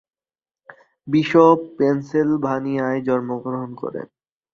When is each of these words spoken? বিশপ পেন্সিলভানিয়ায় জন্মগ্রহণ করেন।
বিশপ 1.07 1.57
পেন্সিলভানিয়ায় 1.77 2.99
জন্মগ্রহণ 3.01 3.69
করেন। 3.73 4.07